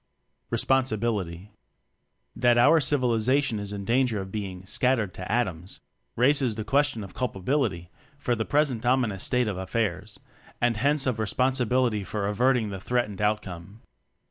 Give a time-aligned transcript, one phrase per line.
[0.49, 1.51] Responsibility.
[2.35, 5.79] That our Civilization is in danger of Toeing "shattered to atoms,"
[6.15, 10.19] raises the question of culpability for the present ominous state of affairs,
[10.59, 13.81] and hence of responsibility for averting the threatened outcome.